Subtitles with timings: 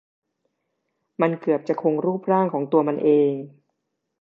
[1.21, 3.31] มันเกือบจะคงรูปร่างของตัวมันเอง